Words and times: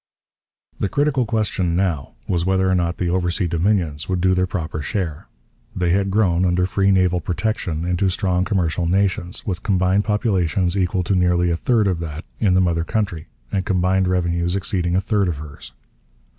The 0.79 0.89
critical 0.89 1.27
question 1.27 1.75
now 1.75 2.13
was 2.27 2.43
whether 2.43 2.67
or 2.67 2.73
not 2.73 2.97
the 2.97 3.11
oversea 3.11 3.47
dominions 3.47 4.09
would 4.09 4.19
do 4.19 4.33
their 4.33 4.47
proper 4.47 4.81
share. 4.81 5.27
They 5.75 5.91
had 5.91 6.09
grown, 6.09 6.43
under 6.43 6.65
free 6.65 6.89
naval 6.89 7.19
protection, 7.21 7.85
into 7.85 8.09
strong 8.09 8.43
commercial 8.43 8.87
nations, 8.87 9.45
with 9.45 9.61
combined 9.61 10.03
populations 10.03 10.75
equal 10.75 11.03
to 11.03 11.13
nearly 11.13 11.51
a 11.51 11.55
third 11.55 11.85
of 11.87 11.99
that 11.99 12.25
in 12.39 12.55
the 12.55 12.61
mother 12.61 12.83
country, 12.83 13.27
and 13.51 13.63
combined 13.63 14.07
revenues 14.07 14.55
exceeding 14.55 14.95
a 14.95 15.01
third 15.01 15.27
of 15.27 15.37
hers. 15.37 15.71